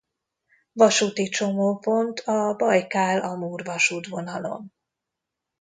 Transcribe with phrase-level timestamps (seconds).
[0.73, 4.73] Vasúti csomópont a Bajkál–Amur-vasútvonalon.